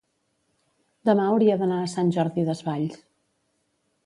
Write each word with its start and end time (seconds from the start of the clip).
demà 1.11 1.27
hauria 1.33 1.57
d'anar 1.59 1.77
a 1.83 1.91
Sant 1.93 2.11
Jordi 2.17 2.47
Desvalls. 2.49 3.01